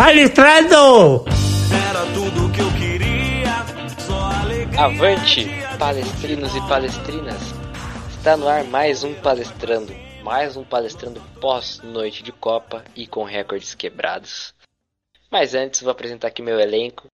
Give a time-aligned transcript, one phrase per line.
[0.00, 1.26] Palestrando!
[1.90, 3.50] Era tudo que eu queria,
[3.98, 4.80] só alegria.
[4.80, 5.46] Avante,
[5.78, 7.42] palestrinos e palestrinas!
[8.16, 13.74] Está no ar mais um palestrando, mais um palestrando pós-noite de Copa e com recordes
[13.74, 14.54] quebrados.
[15.30, 17.06] Mas antes, vou apresentar aqui meu elenco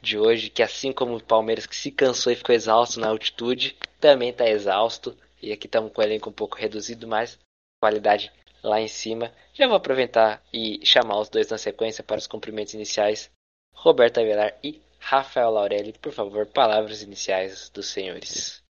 [0.00, 3.76] de hoje, que assim como o Palmeiras que se cansou e ficou exausto na altitude,
[3.98, 5.16] também está exausto.
[5.42, 7.36] E aqui estamos com o elenco um pouco reduzido, mas
[7.80, 8.30] qualidade
[8.62, 9.32] lá em cima.
[9.52, 13.30] Já vou aproveitar e chamar os dois na sequência para os cumprimentos iniciais.
[13.72, 18.62] Roberto Avelar e Rafael Laurelli, por favor, palavras iniciais dos senhores.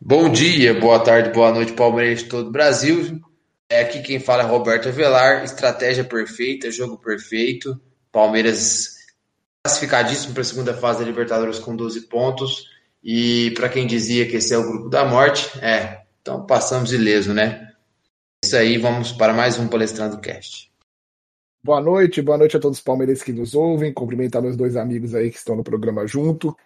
[0.00, 3.20] Bom dia, boa tarde, boa noite, Palmeiras de todo o Brasil.
[3.68, 5.44] É aqui quem fala é Roberto Avelar.
[5.44, 7.80] Estratégia perfeita, jogo perfeito.
[8.12, 8.96] Palmeiras
[9.62, 12.70] classificadíssimo para a segunda fase da Libertadores com 12 pontos.
[13.02, 17.34] E para quem dizia que esse é o grupo da morte, é, então passamos ileso,
[17.34, 17.67] né?
[18.48, 20.72] Isso aí, vamos para mais um Palestrando Cast.
[21.62, 23.92] Boa noite, boa noite a todos os palmeirenses que nos ouvem.
[23.92, 26.56] Cumprimentar meus dois amigos aí que estão no programa junto.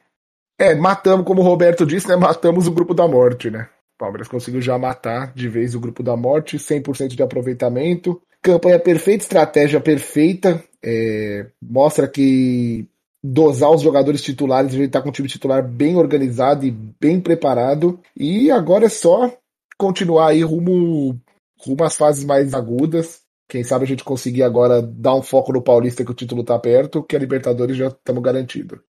[0.56, 2.14] É, matamos, como o Roberto disse, né?
[2.14, 3.68] Matamos o grupo da morte, né?
[3.96, 8.22] O Palmeiras conseguiu já matar de vez o grupo da morte, 100% de aproveitamento.
[8.40, 10.62] Campanha perfeita, estratégia perfeita.
[10.80, 12.86] É, mostra que
[13.20, 17.20] dosar os jogadores titulares, a gente tá com um time titular bem organizado e bem
[17.20, 17.98] preparado.
[18.16, 19.36] E agora é só
[19.76, 21.20] continuar aí rumo,
[21.64, 23.22] rumo às fases mais agudas.
[23.48, 26.58] Quem sabe a gente conseguir agora dar um foco no Paulista que o título tá
[26.58, 28.82] perto, que a Libertadores já estamos garantido.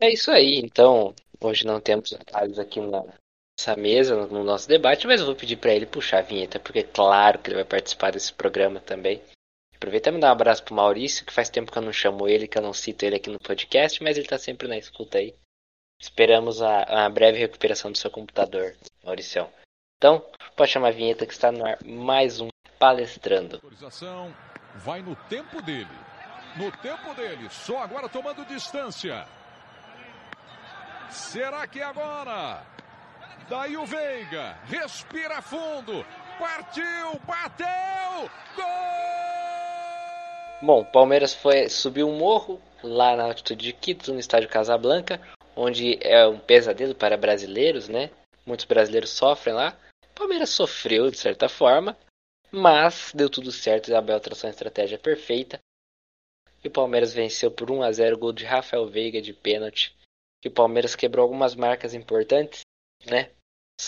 [0.00, 5.20] É isso aí, então hoje não temos detalhes aqui nessa mesa, no nosso debate, mas
[5.20, 8.12] eu vou pedir para ele puxar a vinheta, porque é claro que ele vai participar
[8.12, 9.20] desse programa também.
[9.76, 12.48] Aproveita e mandar um abraço pro Maurício, que faz tempo que eu não chamo ele,
[12.48, 15.34] que eu não cito ele aqui no podcast, mas ele tá sempre na escuta aí.
[16.00, 18.74] Esperamos a, a breve recuperação do seu computador,
[19.04, 19.50] Mauricião.
[20.00, 20.24] Então,
[20.56, 22.48] pode chamar a vinheta que está no ar mais um
[22.78, 23.56] Palestrando.
[23.56, 24.34] Autorização
[24.76, 25.90] vai no tempo dele.
[26.56, 29.26] No tempo dele, só agora tomando distância.
[31.10, 32.62] Será que é agora?
[33.50, 36.02] Daí o Veiga, respira fundo,
[36.38, 38.64] partiu, bateu, gol!
[40.62, 45.20] Bom, Palmeiras foi subiu um morro lá na altitude de Quito, no estádio Casablanca,
[45.54, 48.08] onde é um pesadelo para brasileiros, né?
[48.46, 49.76] Muitos brasileiros sofrem lá.
[50.20, 51.98] Palmeiras sofreu de certa forma,
[52.52, 55.58] mas deu tudo certo e a Abel traçou uma estratégia perfeita.
[56.62, 59.96] E o Palmeiras venceu por 1 a 0 gol de Rafael Veiga de pênalti.
[60.44, 62.60] E o Palmeiras quebrou algumas marcas importantes,
[63.06, 63.32] né?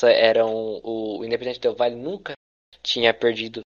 [0.03, 2.33] Eram o Independente Del Valle nunca
[2.83, 3.61] tinha perdido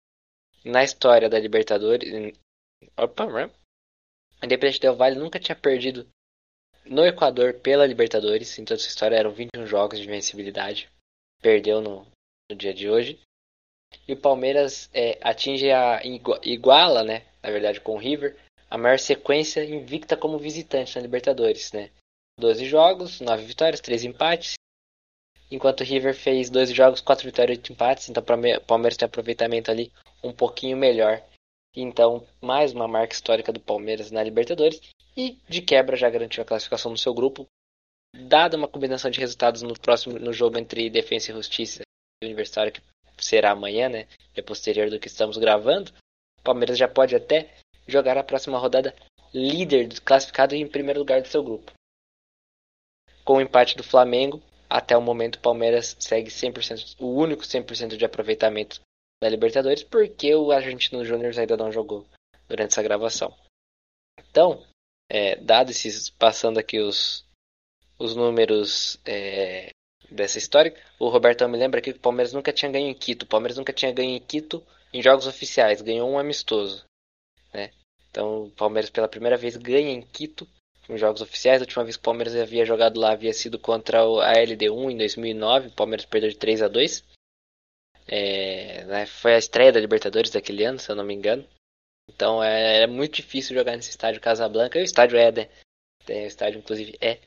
[0.63, 2.33] na história da Libertadores,
[2.95, 3.51] Opa, né?
[4.41, 6.07] Independente Del Valle nunca tinha perdido
[6.85, 8.57] no Equador pela Libertadores.
[8.57, 10.89] Em toda essa história eram 21 jogos de vencibilidade.
[11.41, 12.12] Perdeu no,
[12.49, 13.19] no dia de hoje.
[14.07, 16.01] E o Palmeiras é, atinge a
[16.43, 17.25] iguala, né?
[17.41, 18.35] Na verdade, com o River,
[18.69, 21.89] a maior sequência invicta como visitante na Libertadores, né?
[22.39, 24.53] 12 jogos, 9 vitórias, 3 empates.
[25.51, 28.09] Enquanto o River fez 12 jogos, 4 vitórias e 8 empates.
[28.09, 29.91] Então o Palmeiras tem aproveitamento ali
[30.23, 31.21] um pouquinho melhor
[31.75, 34.79] então, mais uma marca histórica do Palmeiras na Libertadores.
[35.17, 37.47] E de quebra já garantiu a classificação no seu grupo.
[38.15, 41.81] Dada uma combinação de resultados no próximo no jogo entre Defesa e Justiça
[42.25, 42.81] Universitário, que
[43.25, 44.07] será amanhã, né?
[44.35, 45.91] É posterior do que estamos gravando.
[46.39, 47.53] O Palmeiras já pode até
[47.87, 48.95] jogar a próxima rodada
[49.33, 51.71] líder, classificado em primeiro lugar do seu grupo.
[53.23, 57.95] Com o empate do Flamengo, até o momento o Palmeiras segue 100%, o único 100%
[57.95, 58.81] de aproveitamento
[59.21, 62.05] da Libertadores, porque o Argentino Júnior ainda não jogou
[62.47, 63.33] durante essa gravação.
[64.19, 64.65] Então,
[65.09, 67.25] é, dado esses, passando aqui os,
[67.97, 69.69] os números é,
[70.13, 73.23] dessa história, o Roberto me lembra que o Palmeiras nunca tinha ganho em Quito.
[73.23, 74.63] O Palmeiras nunca tinha ganho em Quito
[74.93, 76.85] em jogos oficiais, ganhou um amistoso.
[77.53, 77.71] Né?
[78.09, 80.47] Então, o Palmeiras pela primeira vez ganha em Quito
[80.87, 81.61] em jogos oficiais.
[81.61, 84.97] A última vez que o Palmeiras havia jogado lá havia sido contra a LD1 em
[84.97, 85.67] 2009.
[85.69, 87.03] O Palmeiras perdeu de 3 a 2
[88.07, 91.47] é, né, foi a estreia da Libertadores daquele ano, se eu não me engano.
[92.09, 94.79] Então é, é muito difícil jogar nesse estádio Casablanca.
[94.79, 95.49] O estádio é, né?
[96.07, 97.19] o estádio, inclusive, é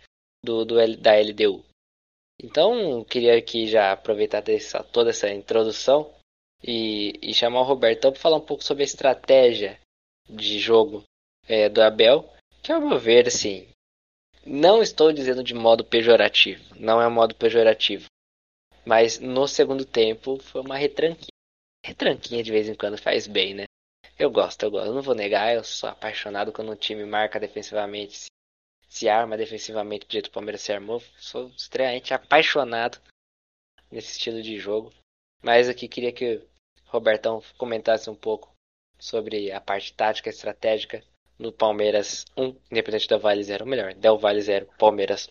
[0.45, 1.65] do, do da LDU.
[2.43, 6.13] Então, queria aqui já aproveitar dessa, toda essa introdução
[6.63, 9.79] e, e chamar o Robertão para falar um pouco sobre a estratégia
[10.29, 11.03] de jogo
[11.49, 12.31] é, do Abel,
[12.63, 13.67] que ao meu ver, assim,
[14.45, 18.07] não estou dizendo de modo pejorativo, não é um modo pejorativo,
[18.85, 21.29] mas no segundo tempo foi uma retranquinha.
[21.85, 23.65] Retranquinha de vez em quando faz bem, né?
[24.19, 24.87] Eu gosto, eu gosto.
[24.87, 28.27] Eu não vou negar, eu sou apaixonado quando um time marca defensivamente,
[28.89, 31.03] se, arma defensivamente do jeito que o Palmeiras se armou.
[31.19, 32.99] Sou extremamente apaixonado
[33.91, 34.93] nesse estilo de jogo.
[35.43, 36.43] Mas aqui queria que o
[36.87, 38.53] Robertão comentasse um pouco
[38.99, 41.03] sobre a parte tática, estratégica
[41.39, 45.29] no Palmeiras 1, Independente Del Vale 0, melhor, Del Vale 0, Palmeiras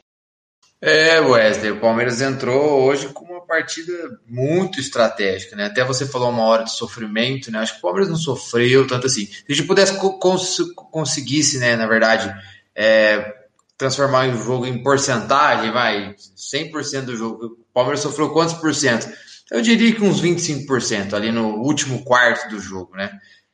[0.81, 3.91] é, Wesley, o Palmeiras entrou hoje com uma partida
[4.27, 5.65] muito estratégica, né?
[5.65, 7.59] Até você falou uma hora de sofrimento, né?
[7.59, 9.25] Acho que o Palmeiras não sofreu tanto assim.
[9.25, 10.57] Se a gente pudesse cons
[10.91, 12.31] conseguisse, né, na verdade,
[12.75, 13.44] é,
[13.77, 17.45] transformar o jogo em porcentagem, vai, 100% do jogo.
[17.45, 19.07] O Palmeiras sofreu quantos por cento?
[19.51, 23.11] Eu diria que uns 25% ali no último quarto do jogo, né?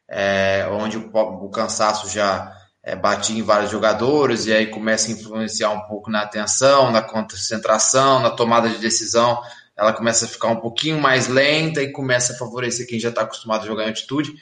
[0.07, 2.53] É, onde o, o cansaço já
[2.83, 7.01] é, batia em vários jogadores e aí começa a influenciar um pouco na atenção, na
[7.01, 9.41] concentração, na tomada de decisão.
[9.75, 13.21] Ela começa a ficar um pouquinho mais lenta e começa a favorecer quem já está
[13.21, 14.33] acostumado a jogar em altitude.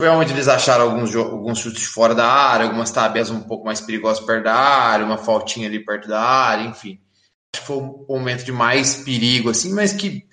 [0.00, 3.80] Foi onde eles acharam alguns, alguns chutes fora da área, algumas tabelas um pouco mais
[3.80, 7.00] perigosas perto da área, uma faltinha ali perto da área, enfim.
[7.52, 10.24] Acho que foi um momento de mais perigo, assim, mas que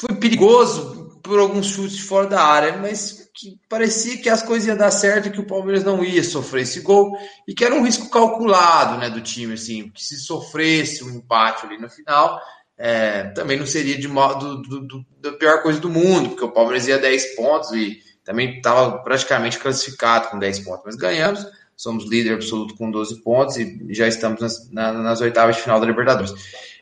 [0.00, 4.76] foi perigoso por alguns chutes fora da área, mas que parecia que as coisas iam
[4.76, 7.16] dar certo e que o Palmeiras não ia sofrer esse gol
[7.46, 11.66] e que era um risco calculado né, do time, assim, que se sofresse um empate
[11.66, 12.40] ali no final,
[12.78, 16.52] é, também não seria de modo do, do, da pior coisa do mundo, porque o
[16.52, 21.44] Palmeiras ia 10 pontos e também estava praticamente classificado com 10 pontos, mas ganhamos,
[21.76, 25.80] somos líder absoluto com 12 pontos e já estamos nas, nas, nas oitavas de final
[25.80, 26.32] da Libertadores.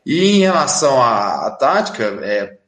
[0.04, 2.58] E em relação à, à tática, é,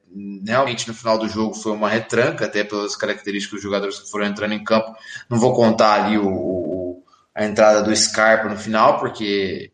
[0.47, 4.27] realmente no final do jogo foi uma retranca, até pelas características dos jogadores que foram
[4.27, 4.97] entrando em campo.
[5.29, 7.05] Não vou contar ali o, o
[7.35, 9.71] a entrada do Scarpa no final, porque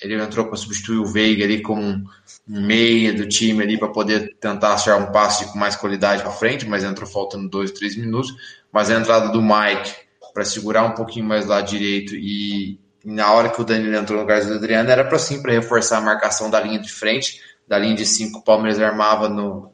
[0.00, 2.04] ele entrou para substituir o Veiga ali como um,
[2.46, 6.66] meia do time ali para poder tentar achar um passe com mais qualidade para frente,
[6.66, 8.34] mas entrou faltando dois, três minutos.
[8.72, 9.94] Mas a entrada do Mike
[10.32, 14.22] para segurar um pouquinho mais lá direito e, na hora que o Danilo entrou no
[14.22, 17.78] lugar do Adriano era para sim para reforçar a marcação da linha de frente da
[17.78, 19.72] linha de cinco, o Palmeiras armava no,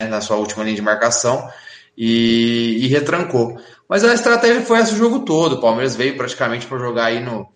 [0.00, 1.48] né, na sua última linha de marcação
[1.96, 3.58] e, e, retrancou.
[3.88, 5.54] Mas a estratégia foi essa o jogo todo.
[5.54, 7.48] O Palmeiras veio praticamente para jogar aí no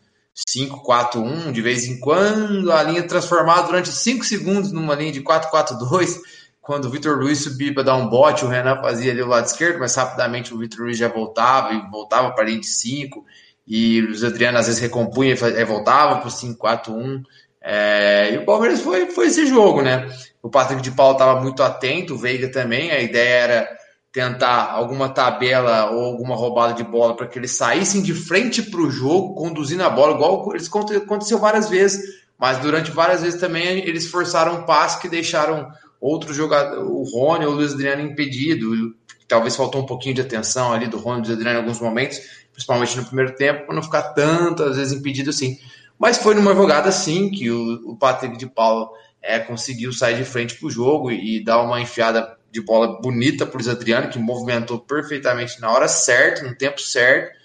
[0.47, 6.21] 5-4-1, de vez em quando, a linha transformada durante 5 segundos numa linha de 4-4-2.
[6.61, 9.47] Quando o Vitor Luiz subia para dar um bote, o Renan fazia ali o lado
[9.47, 13.25] esquerdo, mas rapidamente o Vitor Luiz já voltava e voltava para a linha de 5.
[13.67, 17.23] E o Adriano às vezes recompunha e voltava para o 5-4-1.
[17.61, 20.09] É, e o Palmeiras foi, foi esse jogo, né?
[20.43, 22.91] O Patrick de Paulo estava muito atento, o Veiga também.
[22.91, 23.78] A ideia era
[24.13, 28.81] tentar alguma tabela ou alguma roubada de bola para que eles saíssem de frente para
[28.81, 32.19] o jogo, conduzindo a bola, igual eles aconteceu várias vezes.
[32.39, 35.69] Mas durante várias vezes também eles forçaram um passe que deixaram
[36.01, 38.95] outro jogador, o Rony ou o Luiz Adriano impedido.
[39.27, 42.19] Talvez faltou um pouquinho de atenção ali do Rony e do Adriano em alguns momentos,
[42.53, 45.59] principalmente no primeiro tempo, para não ficar tantas vezes impedido assim.
[45.99, 48.91] Mas foi numa jogada sim que o, Patrick de Paulo
[49.21, 53.01] é, conseguiu sair de frente para o jogo e, e, dar uma enfiada de bola
[53.01, 57.37] bonita para o Adriano, que movimentou perfeitamente na hora certa, no tempo certo.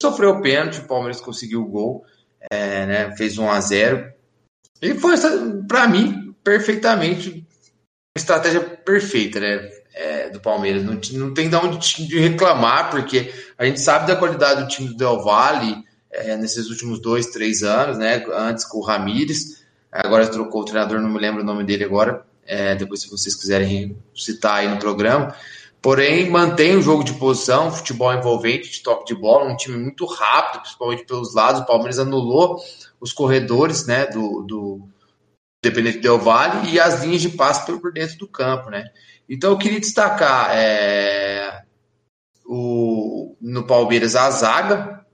[0.00, 2.04] Sofreu o pênalti, o Palmeiras conseguiu o gol,
[2.50, 4.12] é, né, fez 1 a 0
[4.82, 5.14] E foi,
[5.66, 10.84] para mim, perfeitamente uma estratégia perfeita né, é, do Palmeiras.
[10.84, 14.88] Não, não tem de onde de reclamar, porque a gente sabe da qualidade do time
[14.88, 18.24] do Del Valle é, nesses últimos dois, três anos, né?
[18.32, 22.24] Antes com o Ramires, agora trocou o treinador, não me lembro o nome dele agora.
[22.46, 25.34] É, depois, se vocês quiserem citar aí no programa.
[25.86, 30.04] Porém, mantém o jogo de posição, futebol envolvente, de toque de bola, um time muito
[30.04, 31.60] rápido, principalmente pelos lados.
[31.60, 32.60] O Palmeiras anulou
[33.00, 34.88] os corredores né, do, do
[35.64, 38.68] Independente Del Vale e as linhas de passe por dentro do campo.
[38.68, 38.84] Né?
[39.28, 41.62] Então, eu queria destacar é,
[42.44, 45.06] o, no Palmeiras a zaga,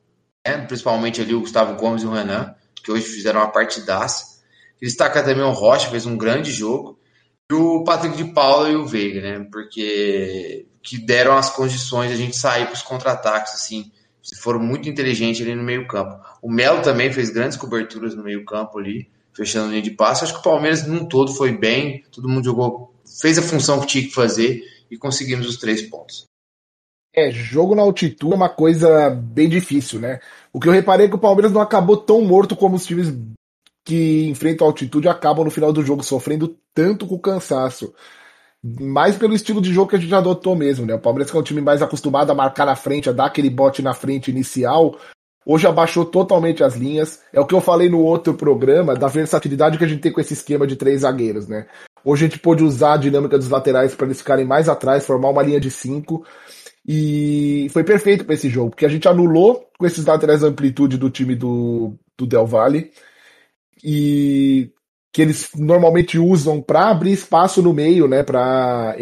[0.47, 0.59] né?
[0.67, 4.41] principalmente ali o Gustavo Gomes e o Renan, que hoje fizeram uma partidaça.
[4.81, 6.99] Destaca também o Rocha, fez um grande jogo.
[7.53, 9.47] O Patrick de Paula e o Veiga, né?
[9.51, 13.91] Porque que deram as condições de a gente sair para os contra-ataques, assim.
[14.41, 16.21] Foram muito inteligentes ali no meio-campo.
[16.41, 20.25] O Melo também fez grandes coberturas no meio-campo ali, fechando a linha de passe.
[20.25, 22.05] Acho que o Palmeiras, num todo, foi bem.
[22.13, 26.25] Todo mundo jogou, fez a função que tinha que fazer e conseguimos os três pontos.
[27.15, 30.21] É, jogo na altitude é uma coisa bem difícil, né?
[30.53, 33.13] O que eu reparei é que o Palmeiras não acabou tão morto como os times
[33.85, 37.93] que enfrentam altitude acabam no final do jogo, sofrendo tanto com o cansaço.
[38.63, 40.95] Mais pelo estilo de jogo que a gente adotou mesmo, né?
[40.95, 43.51] O Palmeiras que é um time mais acostumado a marcar na frente, a dar aquele
[43.51, 44.97] bote na frente inicial,
[45.45, 47.21] hoje abaixou totalmente as linhas.
[47.33, 50.21] É o que eu falei no outro programa, da versatilidade que a gente tem com
[50.21, 51.67] esse esquema de três zagueiros, né?
[52.05, 55.31] Hoje a gente pôde usar a dinâmica dos laterais para eles ficarem mais atrás, formar
[55.31, 56.25] uma linha de cinco.
[56.87, 60.97] E foi perfeito para esse jogo, porque a gente anulou com esses laterais a amplitude
[60.99, 62.91] do time do, do Del Valle
[63.83, 64.71] e
[65.13, 68.97] que eles normalmente usam para abrir espaço no meio, né, para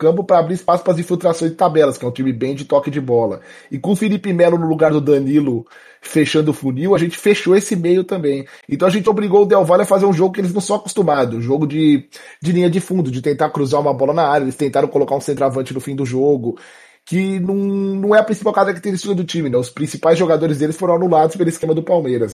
[0.00, 2.64] campo para abrir espaço para as infiltrações de tabelas, que é um time bem de
[2.64, 3.40] toque de bola.
[3.70, 5.66] E com o Felipe Melo no lugar do Danilo
[6.00, 8.46] fechando o funil, a gente fechou esse meio também.
[8.66, 10.76] Então a gente obrigou o Del Valle a fazer um jogo que eles não são
[10.76, 12.08] acostumados, um jogo de,
[12.42, 15.20] de linha de fundo, de tentar cruzar uma bola na área, eles tentaram colocar um
[15.20, 16.58] centroavante no fim do jogo,
[17.04, 19.58] que não, não é a principal característica do time, né?
[19.58, 22.30] Os principais jogadores deles foram anulados pelo esquema do Palmeiras.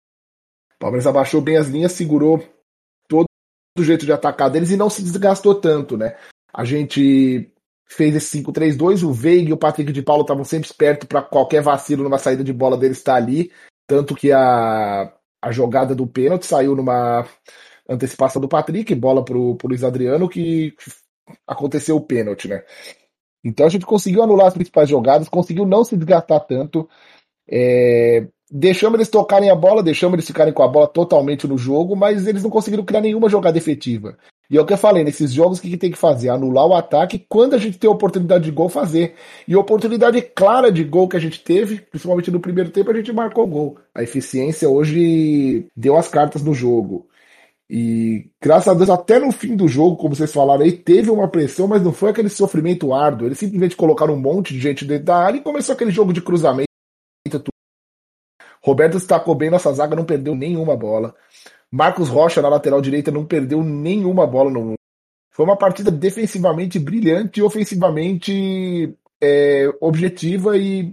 [0.76, 2.44] O Palmeiras abaixou bem as linhas, segurou
[3.08, 3.26] todo
[3.78, 6.16] o jeito de atacar deles e não se desgastou tanto, né?
[6.52, 7.50] A gente
[7.88, 11.62] fez esse 5-3-2, o Veiga e o Patrick de Paulo estavam sempre espertos para qualquer
[11.62, 13.50] vacilo numa saída de bola deles estar ali,
[13.86, 17.26] tanto que a, a jogada do pênalti saiu numa
[17.88, 20.74] antecipação do Patrick, bola pro, pro Luiz Adriano, que
[21.46, 22.64] aconteceu o pênalti, né?
[23.44, 26.88] Então a gente conseguiu anular as principais jogadas, conseguiu não se desgastar tanto,
[27.48, 31.96] é, deixamos eles tocarem a bola, deixamos eles ficarem com a bola totalmente no jogo,
[31.96, 34.16] mas eles não conseguiram criar nenhuma jogada efetiva.
[34.48, 36.28] E é o que eu falei, nesses jogos o que, que tem que fazer?
[36.28, 39.14] Anular o ataque quando a gente tem a oportunidade de gol fazer.
[39.46, 42.94] E a oportunidade clara de gol que a gente teve, principalmente no primeiro tempo, a
[42.94, 43.76] gente marcou gol.
[43.94, 47.08] A eficiência hoje deu as cartas no jogo.
[47.68, 51.26] E graças a Deus, até no fim do jogo, como vocês falaram aí, teve uma
[51.26, 53.26] pressão, mas não foi aquele sofrimento árduo.
[53.26, 56.20] Eles simplesmente colocaram um monte de gente dentro da área e começou aquele jogo de
[56.20, 56.65] cruzamento.
[58.66, 61.14] Roberto destacou bem nossa zaga, não perdeu nenhuma bola.
[61.70, 64.74] Marcos Rocha na lateral direita não perdeu nenhuma bola no.
[65.30, 68.92] Foi uma partida defensivamente brilhante ofensivamente
[69.22, 70.92] é, objetiva e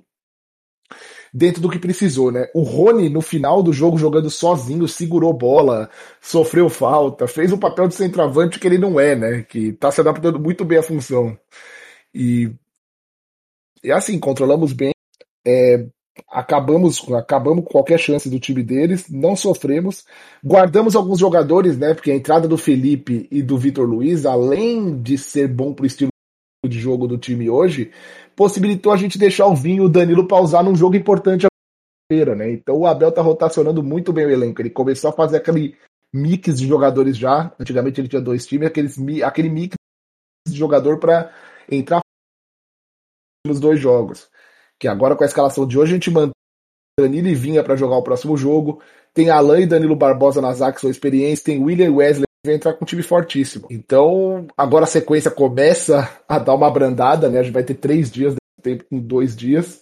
[1.33, 2.47] dentro do que precisou, né?
[2.53, 5.89] O Rony, no final do jogo, jogando sozinho, segurou bola,
[6.21, 9.41] sofreu falta, fez um papel de centroavante que ele não é, né?
[9.41, 11.35] Que tá se adaptando muito bem à função.
[12.13, 12.53] E,
[13.83, 14.93] e assim, controlamos bem.
[15.45, 15.87] É,
[16.29, 20.05] acabamos acabamos com qualquer chance do time deles, não sofremos.
[20.43, 21.93] Guardamos alguns jogadores, né?
[21.93, 26.09] Porque a entrada do Felipe e do Vitor Luiz, além de ser bom pro estilo
[26.65, 27.91] de jogo do time hoje,
[28.35, 31.47] possibilitou a gente deixar o Vinho e o Danilo pausar num jogo importante
[32.11, 32.51] feira, né?
[32.51, 34.61] Então o Abel tá rotacionando muito bem o elenco.
[34.61, 35.75] Ele começou a fazer aquele
[36.13, 37.53] mix de jogadores já.
[37.59, 39.75] Antigamente ele tinha dois times, aqueles, aquele mix
[40.47, 41.33] de jogador para
[41.69, 42.01] entrar
[43.45, 44.29] nos dois jogos
[44.83, 46.33] que agora com a escalação de hoje a gente mantém
[46.99, 48.81] Danilo e Vinha para jogar o próximo jogo.
[49.13, 51.45] Tem Alan e Danilo Barbosa na zaga, que são experiência.
[51.45, 53.65] Tem William Wesley que vai entrar com um time fortíssimo.
[53.71, 57.39] Então, agora a sequência começa a dar uma abrandada, né?
[57.39, 59.79] A gente vai ter três dias, tempo em dois dias.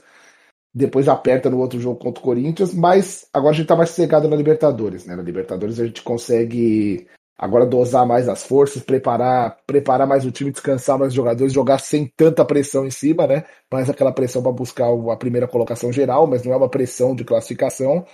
[0.71, 4.27] Depois aperta no outro jogo contra o Corinthians, mas agora a gente tá mais sossegado
[4.27, 5.15] na Libertadores, né?
[5.15, 7.07] Na Libertadores a gente consegue
[7.41, 11.79] agora dosar mais as forças, preparar, preparar mais o time, descansar mais os jogadores, jogar
[11.79, 13.45] sem tanta pressão em cima, né?
[13.71, 17.23] Mais aquela pressão para buscar a primeira colocação geral, mas não é uma pressão de
[17.23, 18.05] classificação.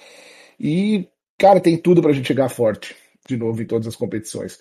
[0.58, 2.96] E, cara, tem tudo para a gente chegar forte
[3.28, 4.60] de novo em todas as competições.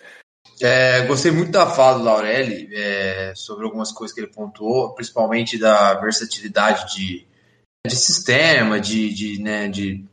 [0.61, 5.57] É, gostei muito da fala do Laurelli é, sobre algumas coisas que ele pontuou, principalmente
[5.57, 7.25] da versatilidade de,
[7.87, 10.03] de sistema, de, de, né, de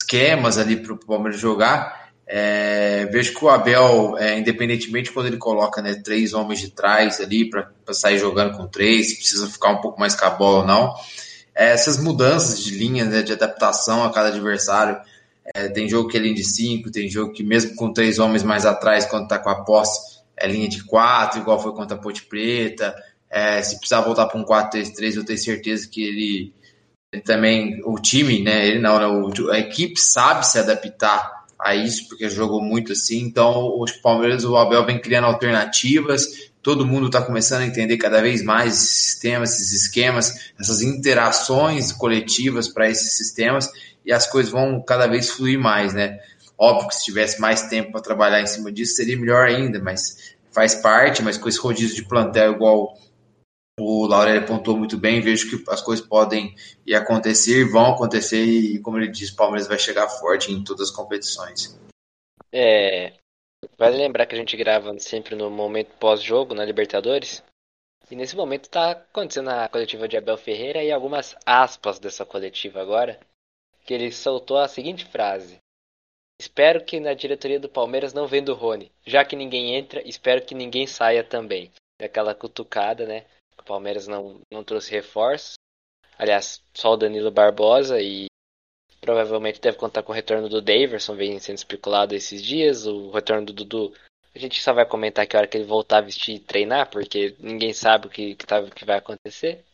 [0.00, 1.97] esquemas ali para o Palmeiras jogar.
[2.30, 7.22] É, vejo que o Abel, é, independentemente quando ele coloca né, três homens de trás
[7.22, 10.58] ali para sair jogando com três, se precisa ficar um pouco mais com a bola
[10.58, 10.94] ou não,
[11.54, 15.00] é, essas mudanças de linha né, de adaptação a cada adversário.
[15.54, 18.42] É, tem jogo que é linha de cinco, tem jogo que mesmo com três homens
[18.42, 22.00] mais atrás, quando está com a posse, é linha de quatro, igual foi contra a
[22.00, 22.94] Ponte Preta.
[23.30, 26.54] É, se precisar voltar para um 4-3-3, eu tenho certeza que ele,
[27.10, 28.66] ele, também, o time, né?
[28.66, 33.18] Ele não, né, a equipe sabe se adaptar a isso, porque jogou muito assim.
[33.20, 38.20] Então, os Palmeiras, o Abel vem criando alternativas, todo mundo está começando a entender cada
[38.20, 43.70] vez mais esses sistemas, esses esquemas, essas interações coletivas para esses sistemas,
[44.04, 46.18] e as coisas vão cada vez fluir mais, né?
[46.56, 50.36] Óbvio que se tivesse mais tempo para trabalhar em cima disso, seria melhor ainda, mas
[50.50, 52.96] faz parte, mas com esse rodízio de plantel igual
[53.78, 56.54] o Laurel apontou muito bem, vejo que as coisas podem
[56.86, 60.88] ir acontecer, vão acontecer e, como ele disse, o Palmeiras vai chegar forte em todas
[60.88, 61.78] as competições.
[62.52, 63.12] É,
[63.76, 67.42] vale lembrar que a gente grava sempre no momento pós-jogo na Libertadores.
[68.10, 72.80] E nesse momento está acontecendo a coletiva de Abel Ferreira e algumas aspas dessa coletiva
[72.80, 73.20] agora,
[73.84, 75.58] que ele soltou a seguinte frase:
[76.40, 78.92] Espero que na diretoria do Palmeiras não venda o Rony.
[79.04, 81.70] Já que ninguém entra, espero que ninguém saia também.
[82.00, 83.26] Aquela cutucada, né?
[83.68, 85.54] Palmeiras não, não trouxe reforços.
[86.18, 88.26] Aliás, só o Danilo Barbosa e
[89.00, 92.86] provavelmente deve contar com o retorno do Daverson, vem sendo especulado esses dias.
[92.86, 93.94] O retorno do Dudu,
[94.34, 96.90] a gente só vai comentar que a hora que ele voltar a vestir e treinar,
[96.90, 99.64] porque ninguém sabe o que, que, tá, que vai acontecer.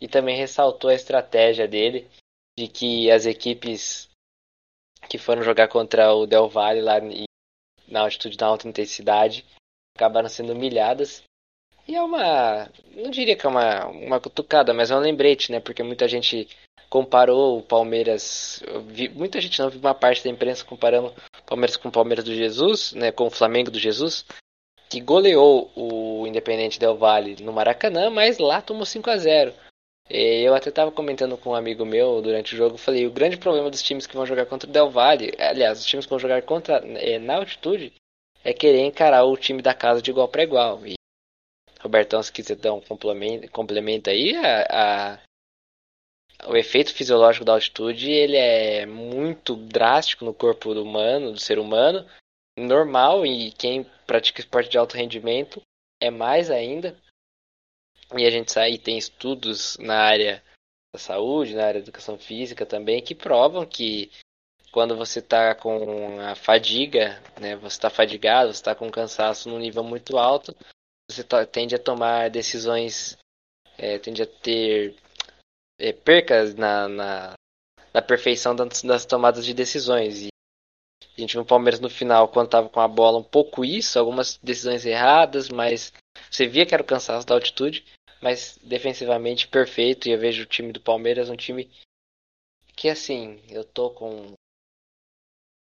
[0.00, 2.08] E também ressaltou a estratégia dele
[2.58, 4.08] de que as equipes
[5.08, 6.94] que foram jogar contra o Del Valle lá
[7.88, 9.44] na altitude da alta intensidade
[9.96, 11.22] acabaram sendo humilhadas
[11.86, 12.68] E é uma.
[12.94, 15.60] Não diria que é uma, uma cutucada, mas é um lembrete, né?
[15.60, 16.48] Porque muita gente
[16.88, 18.62] comparou o Palmeiras.
[18.86, 22.24] Vi, muita gente não viu uma parte da imprensa comparando o Palmeiras com o Palmeiras
[22.24, 23.10] do Jesus, né?
[23.10, 24.24] Com o Flamengo do Jesus,
[24.88, 29.54] que goleou o Independente Del Valle no Maracanã, mas lá tomou 5 a 0
[30.10, 33.70] eu até estava comentando com um amigo meu durante o jogo, falei, o grande problema
[33.70, 36.42] dos times que vão jogar contra o Del Valle, aliás, os times que vão jogar
[36.42, 37.92] contra é, na altitude,
[38.44, 40.86] é querer encarar o time da casa de igual para igual.
[40.86, 40.94] E
[41.82, 48.10] Robertão, se quiser dar um complemento, complemento aí, a, a, o efeito fisiológico da altitude
[48.10, 52.08] ele é muito drástico no corpo humano, do ser humano,
[52.56, 55.60] normal e quem pratica esporte de alto rendimento
[56.00, 56.96] é mais ainda.
[58.16, 60.42] E a gente sai tem estudos na área
[60.94, 64.10] da saúde, na área da educação física também, que provam que
[64.70, 69.58] quando você está com a fadiga, né, você está fadigado, você está com cansaço num
[69.58, 70.56] nível muito alto,
[71.12, 73.16] você tende a tomar decisões,
[73.78, 74.96] é, tende a ter
[75.78, 77.34] é, percas na, na,
[77.92, 80.22] na perfeição das, das, tomadas de decisões.
[80.22, 80.28] E
[81.16, 83.98] a gente viu o Palmeiras no final, quando estava com a bola, um pouco isso,
[83.98, 85.92] algumas decisões erradas, mas
[86.30, 87.84] você via que era o cansaço da altitude,
[88.20, 90.08] mas defensivamente perfeito.
[90.08, 91.70] E eu vejo o time do Palmeiras um time
[92.76, 94.32] que, assim, eu tô com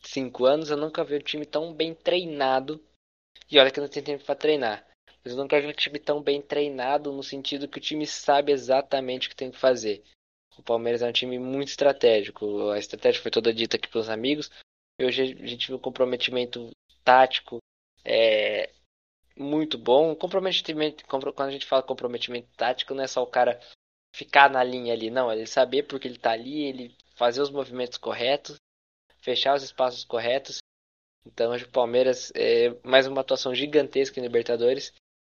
[0.04, 2.82] cinco anos, eu nunca vi um time tão bem treinado.
[3.50, 4.91] E olha que não tenho tempo para treinar.
[5.24, 9.28] Eu nunca vi um time tão bem treinado no sentido que o time sabe exatamente
[9.28, 10.02] o que tem que fazer.
[10.58, 12.70] O Palmeiras é um time muito estratégico.
[12.70, 14.50] A estratégia foi toda dita aqui pelos amigos.
[14.98, 16.70] E hoje a gente viu um comprometimento
[17.04, 17.58] tático
[18.04, 18.70] é,
[19.36, 20.14] muito bom.
[20.14, 23.60] Comprometimento, quando a gente fala comprometimento tático, não é só o cara
[24.14, 25.30] ficar na linha ali, não.
[25.30, 28.56] É ele saber porque ele está ali, ele fazer os movimentos corretos,
[29.20, 30.58] fechar os espaços corretos.
[31.24, 34.92] Então hoje o Palmeiras é mais uma atuação gigantesca em Libertadores.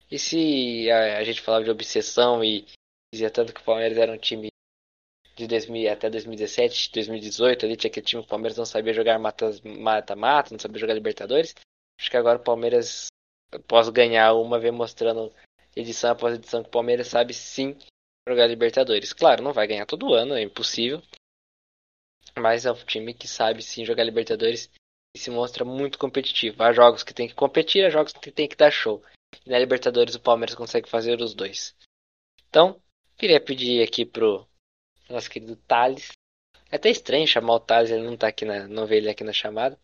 [0.09, 2.65] E se a, a, gente falava de obsessão e
[3.13, 4.47] dizia tanto que o Palmeiras era um time
[5.35, 9.19] de 2000 até 2017, 2018, ali tinha aquele time que o Palmeiras não sabia jogar
[9.19, 11.53] mata-mata, não sabia jogar Libertadores.
[11.99, 13.07] Acho que agora o Palmeiras,
[13.51, 15.31] após ganhar uma, vem mostrando
[15.75, 17.77] edição após edição que o Palmeiras sabe sim
[18.27, 19.13] jogar Libertadores.
[19.13, 21.01] Claro, não vai ganhar todo ano, é impossível.
[22.37, 24.69] Mas é um time que sabe sim jogar Libertadores
[25.15, 26.61] e se mostra muito competitivo.
[26.63, 29.03] Há jogos que tem que competir, há jogos que tem que dar show.
[29.45, 31.75] E na Libertadores o Palmeiras consegue fazer os dois.
[32.49, 32.81] Então,
[33.17, 34.47] queria pedir aqui pro
[35.09, 36.11] nosso querido Thales.
[36.71, 38.67] É até estranho chamar o Thales, ele não tá aqui na.
[38.67, 39.79] não vê ele aqui na chamada.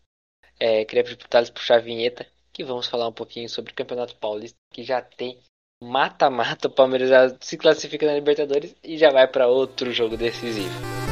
[0.58, 3.74] É, queria pedir pro Thales puxar a vinheta, que vamos falar um pouquinho sobre o
[3.74, 5.40] Campeonato Paulista, que já tem
[5.82, 11.03] mata-mata, o Palmeiras já se classifica na Libertadores e já vai para outro jogo decisivo.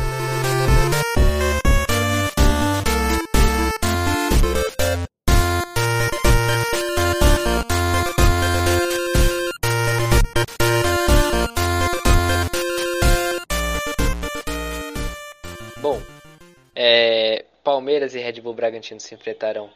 [17.62, 19.72] Palmeiras e Red Bull Bragantino se enfrentarão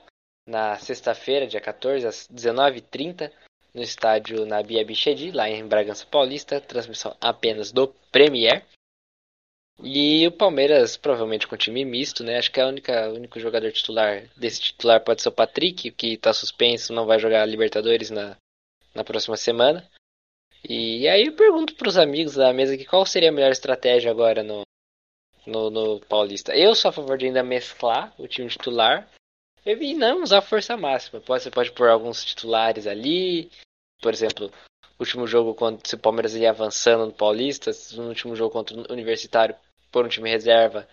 [0.47, 3.33] na sexta-feira, dia 14, às 19h30,
[3.75, 8.65] no estádio Nabi Abichedi, lá em Bragança Paulista, transmissão apenas do Premier.
[9.83, 12.39] E o Palmeiras, provavelmente com time misto, né?
[12.39, 16.15] Acho que a única, o único jogador titular desse titular pode ser o Patrick, que
[16.15, 18.37] está suspenso, não vai jogar Libertadores na,
[18.95, 19.87] na próxima semana.
[20.67, 24.11] E aí eu pergunto para os amigos da mesa aqui qual seria a melhor estratégia
[24.11, 24.63] agora no,
[25.47, 26.55] no, no Paulista.
[26.55, 29.09] Eu sou a favor de ainda mesclar o time titular
[29.65, 31.21] e não usar força máxima.
[31.21, 33.51] Pode, você pode pôr alguns titulares ali.
[34.01, 34.53] Por exemplo,
[34.99, 38.93] último jogo quando se o Palmeiras ia avançando no Paulista, no último jogo contra o
[38.93, 39.57] Universitário,
[39.91, 40.89] por um time reserva.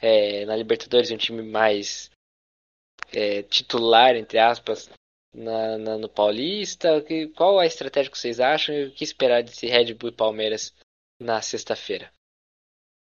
[0.00, 2.10] É, na Libertadores, um time mais
[3.12, 4.90] é, titular, entre aspas,
[5.34, 7.00] na, na, no Paulista.
[7.02, 10.12] Que, qual a estratégia que vocês acham e o que esperar desse Red Bull e
[10.12, 10.74] Palmeiras
[11.18, 12.10] na sexta-feira?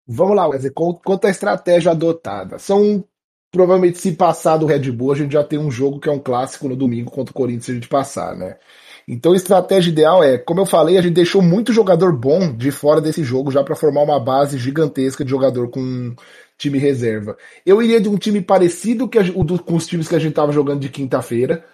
[0.07, 2.59] Vamos lá, Wesley, quanto à estratégia adotada.
[2.59, 3.05] São,
[3.51, 6.19] provavelmente, se passar do Red Bull, a gente já tem um jogo que é um
[6.19, 8.57] clássico no domingo contra o Corinthians se a gente passar, né?
[9.07, 12.71] Então a estratégia ideal é, como eu falei, a gente deixou muito jogador bom de
[12.71, 16.15] fora desse jogo já para formar uma base gigantesca de jogador com
[16.57, 17.37] time reserva.
[17.67, 20.31] Eu iria de um time parecido que a, o, com os times que a gente
[20.31, 21.65] estava jogando de quinta-feira,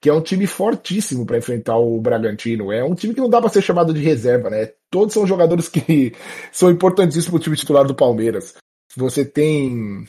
[0.00, 2.72] que é um time fortíssimo para enfrentar o Bragantino.
[2.72, 4.72] É um time que não dá para ser chamado de reserva, né?
[4.90, 6.12] Todos são jogadores que
[6.50, 8.54] são importantíssimos para o time titular do Palmeiras.
[8.96, 10.08] Você tem,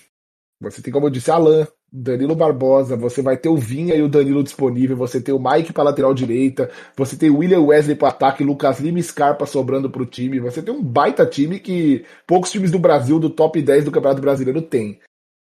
[0.60, 4.08] você tem como eu disse, Alan, Danilo Barbosa, você vai ter o Vinha e o
[4.08, 8.08] Danilo disponível, você tem o Mike para lateral direita, você tem o William Wesley para
[8.08, 10.40] ataque, Lucas Lima e Scarpa sobrando para o time.
[10.40, 14.22] Você tem um baita time que poucos times do Brasil, do top 10 do Campeonato
[14.22, 15.02] Brasileiro, tem.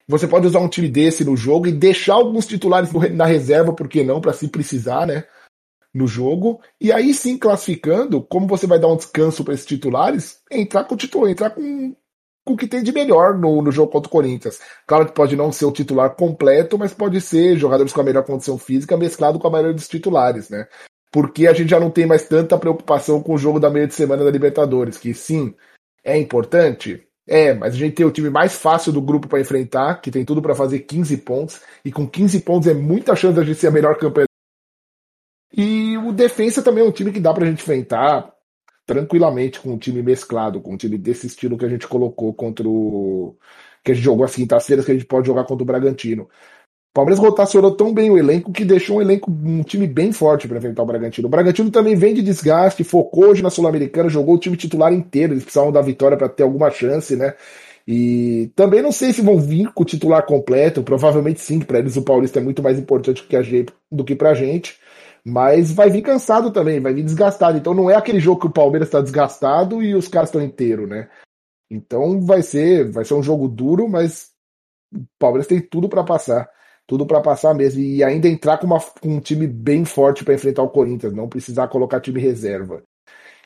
[0.07, 3.87] Você pode usar um time desse no jogo e deixar alguns titulares na reserva, por
[3.87, 5.25] que não, para se precisar, né?
[5.95, 10.41] no jogo, e aí sim classificando, como você vai dar um descanso para esses titulares,
[10.51, 11.95] entrar com o titular, entrar com,
[12.45, 14.59] com o que tem de melhor no, no jogo contra o Corinthians.
[14.85, 18.25] Claro que pode não ser o titular completo, mas pode ser jogadores com a melhor
[18.25, 20.67] condição física mesclado com a maioria dos titulares, né?
[21.13, 23.93] Porque a gente já não tem mais tanta preocupação com o jogo da meia de
[23.93, 25.55] semana da Libertadores, que sim,
[26.03, 30.01] é importante, é, mas a gente tem o time mais fácil do grupo para enfrentar,
[30.01, 33.43] que tem tudo para fazer 15 pontos, e com 15 pontos é muita chance da
[33.43, 34.27] gente ser a melhor campanha.
[35.51, 38.31] E o Defensa também é um time que dá pra gente enfrentar
[38.85, 42.67] tranquilamente com um time mesclado, com um time desse estilo que a gente colocou contra
[42.67, 43.35] o.
[43.83, 46.29] que a gente jogou as quintas-feiras, que a gente pode jogar contra o Bragantino.
[46.95, 50.59] Palmeiras rotacionou tão bem o elenco que deixou um elenco, um time bem forte para
[50.59, 51.27] enfrentar o Bragantino.
[51.27, 55.33] O Bragantino também vem de desgaste, focou hoje na Sul-Americana, jogou o time titular inteiro,
[55.33, 57.33] eles precisavam da vitória para ter alguma chance, né?
[57.85, 61.97] E também não sei se vão vir com o titular completo, provavelmente sim, para eles
[61.97, 63.43] o Paulista é muito mais importante do que, a
[64.05, 64.79] que pra gente.
[65.21, 67.57] Mas vai vir cansado também, vai vir desgastado.
[67.57, 70.87] Então não é aquele jogo que o Palmeiras está desgastado e os caras estão inteiros,
[70.87, 71.09] né?
[71.69, 74.29] Então vai ser, vai ser um jogo duro, mas
[74.95, 76.54] o Palmeiras tem tudo para passar
[76.87, 77.81] tudo para passar mesmo.
[77.81, 81.27] E ainda entrar com, uma, com um time bem forte para enfrentar o Corinthians, não
[81.27, 82.83] precisar colocar time reserva.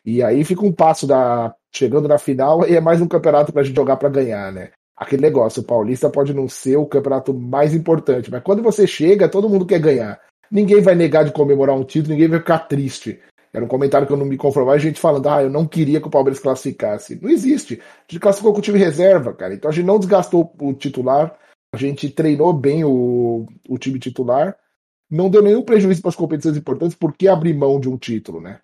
[0.06, 3.64] E aí fica um passo da chegando na final e é mais um campeonato para
[3.64, 4.72] gente jogar para ganhar, né?
[4.96, 9.30] Aquele negócio, o Paulista pode não ser o campeonato mais importante, mas quando você chega,
[9.30, 10.20] todo mundo quer ganhar.
[10.52, 13.18] Ninguém vai negar de comemorar um título, ninguém vai ficar triste.
[13.54, 16.02] Era um comentário que eu não me conformava, a gente falando, ah, eu não queria
[16.02, 17.20] que o Palmeiras classificasse.
[17.22, 17.76] Não existe.
[17.82, 19.54] A gente classificou com o time reserva, cara.
[19.54, 21.36] Então a gente não desgastou o titular,
[21.74, 24.58] a gente treinou bem o, o time titular,
[25.10, 28.60] não deu nenhum prejuízo para as competições importantes, porque abrir mão de um título, né?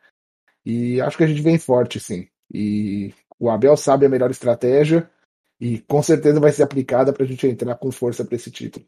[0.66, 2.28] E acho que a gente vem forte, sim.
[2.54, 5.10] E o Abel sabe a melhor estratégia
[5.60, 8.86] e com certeza vai ser aplicada para a gente entrar com força para esse título.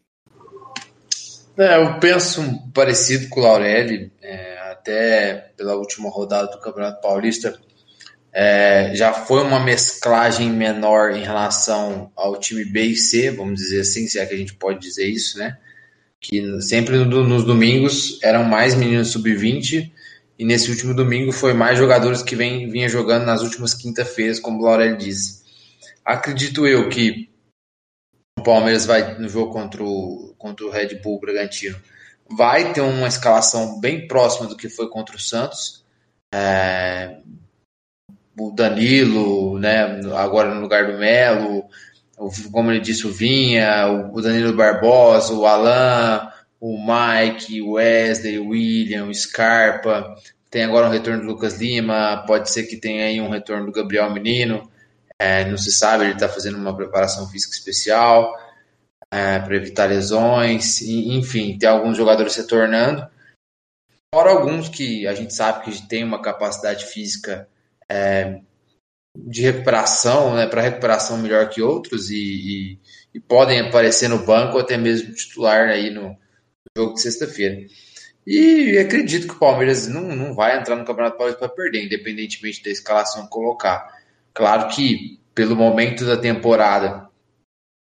[1.57, 7.59] É, eu penso parecido com o Laurelli, é, até pela última rodada do Campeonato Paulista.
[8.33, 13.81] É, já foi uma mesclagem menor em relação ao time B e C, vamos dizer
[13.81, 15.57] assim, se é que a gente pode dizer isso, né?
[16.19, 19.91] Que sempre no, nos domingos eram mais meninos sub-20
[20.37, 24.59] e nesse último domingo foi mais jogadores que vem, vinha jogando nas últimas quinta-feiras, como
[24.59, 25.41] o Laurel disse.
[26.05, 27.29] Acredito eu que
[28.37, 31.77] o Palmeiras vai no jogo contra o, contra o Red Bull Bragantino
[32.29, 35.83] vai ter uma escalação bem próxima do que foi contra o Santos.
[36.33, 37.17] É,
[38.39, 41.65] o Danilo, né, agora no lugar do Melo,
[42.51, 48.49] como ele disse, o Vinha, o Danilo Barbosa, o Alan, o Mike, o Wesley, o
[48.49, 50.15] William, o Scarpa,
[50.49, 53.71] tem agora um retorno do Lucas Lima, pode ser que tenha aí um retorno do
[53.71, 54.69] Gabriel Menino,
[55.19, 58.35] é, não se sabe, ele está fazendo uma preparação física especial
[59.11, 63.07] é, para evitar lesões, enfim, tem alguns jogadores retornando,
[64.13, 67.47] fora alguns que a gente sabe que tem uma capacidade física
[67.89, 68.41] é,
[69.15, 72.79] de recuperação, né, para recuperação melhor que outros e, e,
[73.15, 76.17] e, podem aparecer no banco ou até mesmo titular aí no, no
[76.77, 77.65] jogo de sexta-feira.
[78.25, 82.61] E acredito que o Palmeiras não, não vai entrar no Campeonato Paulista para perder, independentemente
[82.61, 83.87] da escalação colocar.
[84.33, 87.09] Claro que, pelo momento da temporada,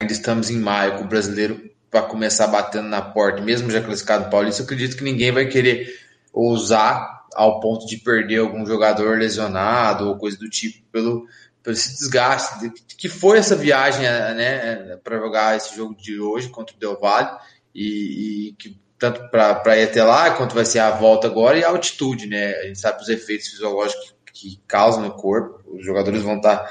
[0.01, 4.29] ainda estamos em maio, com o brasileiro para começar batendo na porta, mesmo já classificado
[4.29, 5.87] Paulista, eu acredito que ninguém vai querer
[6.33, 11.27] ousar ao ponto de perder algum jogador lesionado ou coisa do tipo pelo,
[11.61, 16.75] pelo esse desgaste que foi essa viagem né, para jogar esse jogo de hoje contra
[16.75, 17.37] o Del Valle
[17.73, 21.63] e, e que tanto para ir até lá quanto vai ser a volta agora e
[21.63, 22.53] a altitude, né?
[22.55, 26.59] A gente sabe os efeitos fisiológicos que, que causam no corpo, os jogadores vão estar.
[26.59, 26.69] Tá,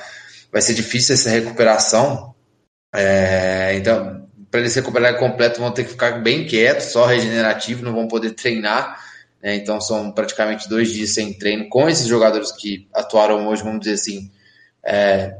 [0.50, 2.34] vai ser difícil essa recuperação.
[2.94, 7.84] É, então, para eles se recuperarem completo, vão ter que ficar bem quietos, só regenerativo,
[7.84, 8.98] não vão poder treinar.
[9.42, 9.56] Né?
[9.56, 13.94] Então são praticamente dois dias sem treino com esses jogadores que atuaram hoje, vamos dizer
[13.94, 14.30] assim,
[14.84, 15.36] é,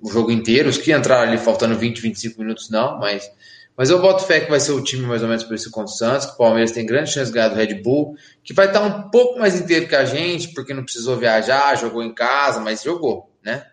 [0.00, 0.68] o jogo inteiro.
[0.68, 3.30] Os que entraram ali faltando 20, 25 minutos, não, mas,
[3.76, 5.92] mas eu boto fé que vai ser o time mais ou menos por esse contra
[5.92, 8.66] o Santos, que o Palmeiras tem grande chance de ganhar do Red Bull, que vai
[8.66, 12.60] estar um pouco mais inteiro que a gente, porque não precisou viajar, jogou em casa,
[12.60, 13.66] mas jogou, né?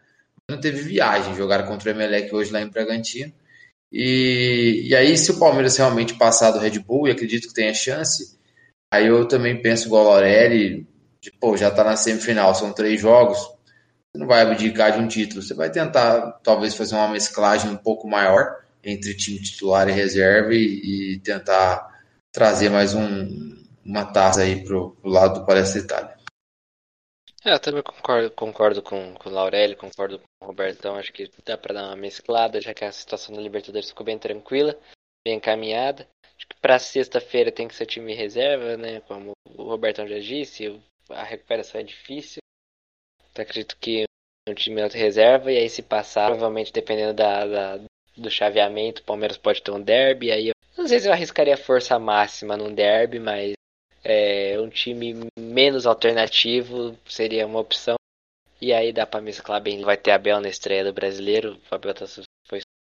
[0.50, 3.34] Não teve viagem, jogaram contra o Emelec hoje lá em Bragantino.
[3.92, 7.74] E, e aí, se o Palmeiras realmente passar do Red Bull, e acredito que tenha
[7.74, 8.38] chance,
[8.96, 10.88] Aí eu também penso igual o Aureli,
[11.20, 15.08] de, pô, já tá na semifinal, são três jogos, você não vai abdicar de um
[15.08, 19.92] título, você vai tentar talvez fazer uma mesclagem um pouco maior entre time titular e
[19.92, 21.94] reserva e, e tentar
[22.32, 26.16] trazer mais um, uma taça aí pro, pro lado do Palestra Itália.
[27.44, 30.96] É, eu também concordo, concordo com, com o Laureli, concordo com o Robertão.
[30.96, 34.18] Acho que dá para dar uma mesclada, já que a situação da Libertadores ficou bem
[34.18, 34.76] tranquila.
[35.24, 36.08] bem encaminhada.
[36.46, 39.02] Acho que para sexta-feira tem que ser time reserva, né?
[39.02, 40.80] Como o Robertão já disse,
[41.10, 42.40] a recuperação é difícil.
[43.32, 44.06] Então acredito que
[44.48, 47.80] um time reserva e aí se passar, provavelmente dependendo da, da,
[48.16, 50.32] do chaveamento, o Palmeiras pode ter um derby.
[50.32, 53.54] Aí eu não sei se eu arriscaria força máxima num derby, mas
[54.04, 57.96] é, um time menos alternativo seria uma opção.
[58.62, 59.82] E aí dá para mesclar bem.
[59.82, 61.56] Vai ter Abel na estreia do brasileiro.
[61.56, 62.06] O Fabio tá,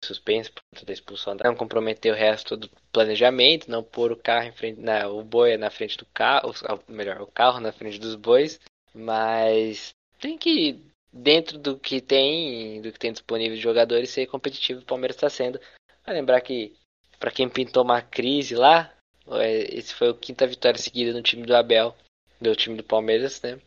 [0.09, 1.37] suspenso por conta da expulsão.
[1.43, 5.57] Não comprometer o resto do planejamento, não pôr o carro em frente, não, o boi
[5.57, 6.53] na frente do carro,
[6.89, 8.61] melhor, o carro na frente dos bois.
[8.95, 10.81] Mas tem que
[11.13, 14.81] dentro do que tem, do que tem disponível de jogadores, ser competitivo.
[14.81, 15.61] O Palmeiras está sendo.
[16.05, 16.75] Vai lembrar que
[17.19, 18.93] para quem pintou uma crise lá,
[19.33, 21.95] é, esse foi a quinta vitória seguida no time do Abel,
[22.41, 23.59] do time do Palmeiras, né?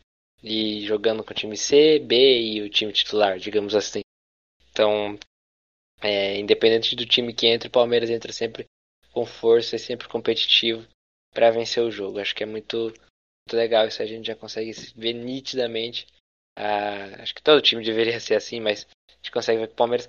[0.42, 4.00] E jogando com o time C, B e o time titular, digamos assim.
[4.70, 5.18] Então,
[6.02, 8.66] é, independente do time que entra, o Palmeiras entra sempre
[9.12, 10.86] com força e sempre competitivo
[11.32, 12.18] para vencer o jogo.
[12.18, 14.02] Acho que é muito, muito legal isso.
[14.02, 16.06] A gente já consegue ver nitidamente
[16.56, 19.76] ah, acho que todo time deveria ser assim, mas a gente consegue ver que o
[19.76, 20.08] Palmeiras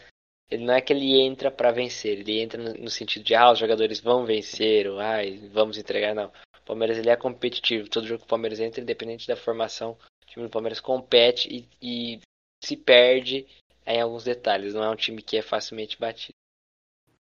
[0.52, 3.60] ele não é que ele entra para vencer, ele entra no, sentido de ah, os
[3.60, 5.18] jogadores vão vencer, ou ah,
[5.52, 6.28] vamos entregar, não.
[6.28, 10.26] O Palmeiras ele é competitivo, todo jogo que o Palmeiras entra, independente da formação, o
[10.26, 12.20] time do Palmeiras compete e, e
[12.64, 13.48] se perde
[13.86, 16.34] em alguns detalhes, não é um time que é facilmente batido.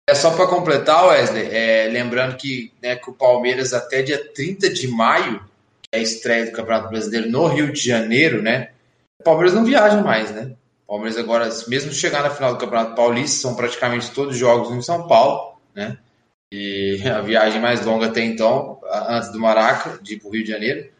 [0.08, 4.68] É só para completar, Wesley, é, lembrando que, né, que o Palmeiras até dia 30
[4.68, 5.40] de maio,
[5.82, 8.70] que é a estreia do Campeonato Brasileiro no Rio de Janeiro, né?
[9.18, 10.54] O Palmeiras não viaja mais, né?
[10.86, 14.82] O Palmeiras agora, mesmo chegar na final do Campeonato Paulista, são praticamente todos jogos em
[14.82, 15.96] São Paulo, né?
[16.52, 20.44] E a viagem mais longa até então, antes do Maraca, de ir para o Rio
[20.44, 20.90] de Janeiro,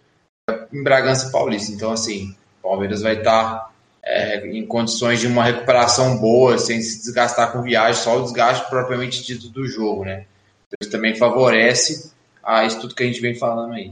[0.48, 1.70] é em Bragança Paulista.
[1.70, 3.70] Então, assim, o Palmeiras vai estar
[4.04, 8.68] é, em condições de uma recuperação boa, sem se desgastar com viagem, só o desgaste
[8.68, 10.26] propriamente dito do jogo, né?
[10.66, 12.12] Então, isso também favorece
[12.42, 13.90] a isso tudo que a gente vem falando aí.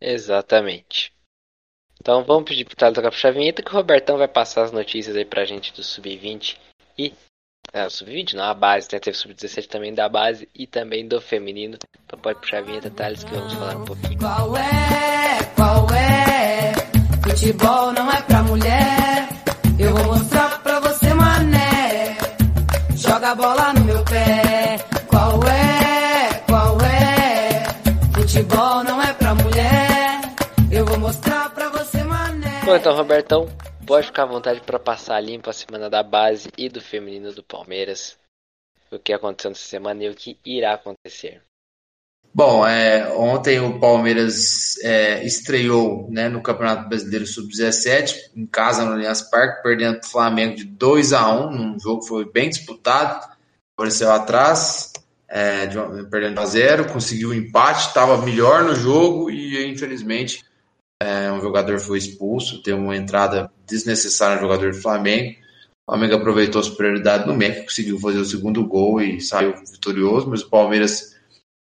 [0.00, 1.12] Exatamente.
[2.00, 5.14] Então vamos pedir pro Thales tocar pro vinheta que o Robertão vai passar as notícias
[5.14, 6.56] aí pra gente do Sub-20
[6.96, 7.12] e.
[7.72, 8.98] É, Sub-20 não, a base, né?
[8.98, 11.78] Teve Sub-17 também da base e também do feminino.
[12.06, 14.18] Então pode puxar a vinheta, Thales, que vamos falar um pouquinho.
[14.18, 15.44] Qual é?
[15.54, 16.72] Qual é?
[17.22, 18.99] Futebol não é pra mulher.
[19.80, 22.16] Eu vou mostrar pra você, mané.
[22.96, 24.76] Joga a bola no meu pé.
[25.08, 26.40] Qual é?
[26.46, 27.64] Qual é?
[28.14, 30.20] Futebol não é pra mulher.
[30.70, 31.70] Eu vou mostrar pra
[32.70, 33.48] Bom, então, Robertão,
[33.84, 37.42] pode ficar à vontade para passar limpo a semana da base e do feminino do
[37.42, 38.16] Palmeiras.
[38.92, 41.42] O que aconteceu nessa semana e o que irá acontecer.
[42.32, 48.92] Bom, é, ontem o Palmeiras é, estreou né, no Campeonato Brasileiro Sub-17, em casa no
[48.92, 53.28] Allianz Parque, perdendo o Flamengo de 2 a 1 num jogo que foi bem disputado.
[53.76, 54.92] Apareceu atrás,
[55.28, 55.76] é, de,
[56.08, 60.44] perdendo a zero, conseguiu o um empate, estava melhor no jogo e infelizmente
[61.02, 65.36] é, um jogador foi expulso, teve uma entrada desnecessária no jogador do Flamengo.
[65.86, 70.28] O Flamengo aproveitou a superioridade no México, conseguiu fazer o segundo gol e saiu vitorioso,
[70.28, 71.16] mas o Palmeiras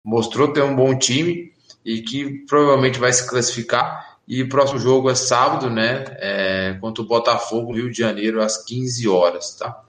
[0.04, 1.52] mostrou ter um bom time
[1.84, 4.18] e que provavelmente vai se classificar.
[4.26, 6.04] E o próximo jogo é sábado, né?
[6.18, 9.82] É, contra o Botafogo, Rio de Janeiro, às 15 horas, tá?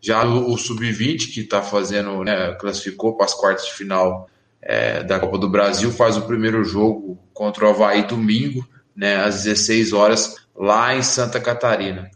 [0.00, 4.28] Já o, o Sub-20, que está fazendo, né, classificou para as quartas de final
[4.60, 9.44] é, da Copa do Brasil, faz o primeiro jogo contra o Havaí domingo né, às
[9.44, 12.10] 16 horas, lá em Santa Catarina.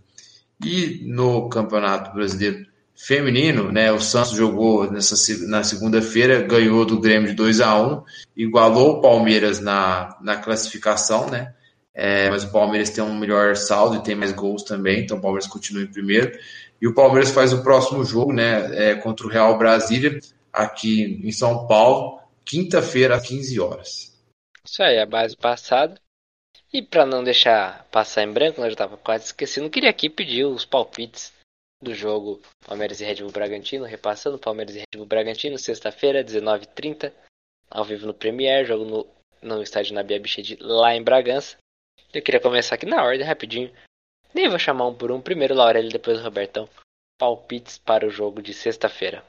[0.64, 5.14] E no Campeonato Brasileiro Feminino, né, o Santos jogou nessa,
[5.46, 8.02] na segunda-feira, ganhou do Grêmio de 2 a 1
[8.36, 11.54] igualou o Palmeiras na, na classificação, né?
[11.94, 15.20] É, mas o Palmeiras tem um melhor saldo e tem mais gols também, então o
[15.20, 16.38] Palmeiras continua em primeiro.
[16.80, 20.18] E o Palmeiras faz o próximo jogo, né, é, contra o Real Brasília,
[20.52, 24.18] aqui em São Paulo, quinta-feira, às 15 horas.
[24.64, 26.00] Isso aí, a base passada.
[26.72, 30.44] E para não deixar passar em branco, nós já estava quase esquecendo, queria aqui pedir
[30.44, 31.32] os palpites
[31.82, 37.12] do jogo Palmeiras e Red Bull Bragantino, repassando Palmeiras e Red Bull Bragantino, sexta-feira, 19h30,
[37.70, 39.06] ao vivo no Premier, jogo no,
[39.42, 41.56] no estádio Nabia Bichedi, lá em Bragança.
[42.12, 43.70] Eu queria começar aqui na ordem, rapidinho.
[44.34, 46.68] Nem vou chamar um por um, primeiro Laurelli, depois o Robertão.
[47.18, 49.24] Palpites para o jogo de sexta-feira.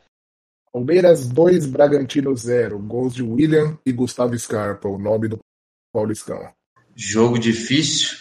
[0.72, 2.80] Palmeiras 2, Bragantino 0.
[2.80, 5.40] Gols de William e Gustavo Scarpa, o nome do
[5.94, 6.54] Paulistão.
[6.96, 8.18] Jogo difícil,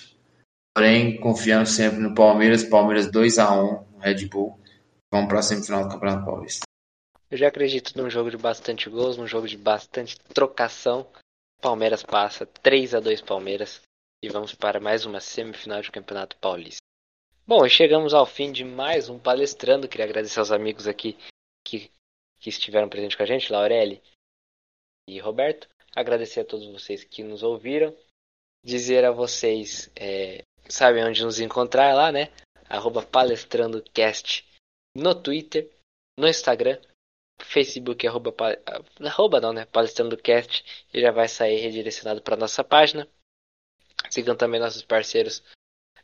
[0.74, 2.64] porém confiando sempre no Palmeiras.
[2.64, 4.58] Palmeiras 2 a 1 Red Bull.
[5.12, 6.64] Vamos para a semifinal do Campeonato Paulista.
[7.30, 11.06] Eu já acredito num jogo de bastante gols, num jogo de bastante trocação.
[11.60, 13.82] Palmeiras passa 3 a 2 Palmeiras
[14.22, 16.80] e vamos para mais uma semifinal de Campeonato Paulista.
[17.46, 19.88] Bom, chegamos ao fim de mais um palestrando.
[19.88, 21.16] Queria agradecer aos amigos aqui
[21.64, 21.90] que
[22.40, 24.02] que estiveram presentes com a gente, Laureli
[25.06, 25.68] e Roberto.
[25.94, 27.94] Agradecer a todos vocês que nos ouviram.
[28.64, 32.32] Dizer a vocês, é, sabem onde nos encontrar lá, né?
[32.70, 34.44] Arroba palestrandocast
[34.96, 35.68] no Twitter,
[36.16, 36.78] no Instagram,
[37.42, 38.34] Facebook, arroba,
[39.04, 39.64] arroba não, né?
[39.66, 43.08] Palestrandocast e já vai sair redirecionado para nossa página.
[44.08, 45.42] Sigam também nossos parceiros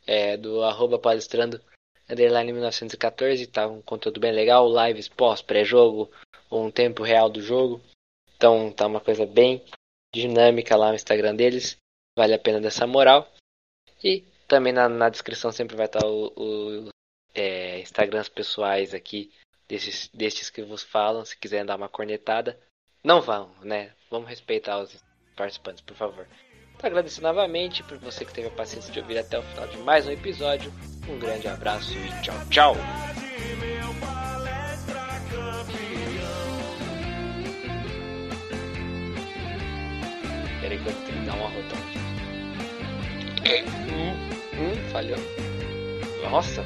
[0.05, 1.61] é, do arroba palestrando
[2.09, 6.09] underline 1914, tá um conteúdo bem legal, lives pós, pré-jogo,
[6.51, 7.81] um tempo real do jogo.
[8.35, 9.63] Então tá uma coisa bem
[10.13, 11.77] dinâmica lá no Instagram deles.
[12.17, 13.29] Vale a pena dessa moral.
[14.03, 16.89] E também na, na descrição sempre vai estar o, o
[17.35, 19.31] é, Instagrams pessoais aqui
[19.67, 21.25] desses, destes que vos falam.
[21.25, 22.59] Se quiserem dar uma cornetada,
[23.03, 23.91] não vão, né?
[24.09, 25.03] Vamos respeitar os
[25.35, 26.27] participantes, por favor.
[26.75, 29.77] Então, agradeço novamente por você que teve a paciência de ouvir até o final de
[29.77, 30.71] mais um episódio.
[31.09, 32.75] Um grande abraço e tchau, tchau!
[40.61, 41.25] Peraí que eu tenho que
[44.05, 44.26] dar.
[44.59, 45.19] Hum, falhou.
[46.31, 46.63] Nossa,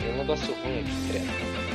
[0.00, 1.65] tem um negócio ruim aqui, credo.